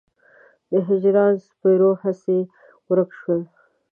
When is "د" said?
0.69-0.71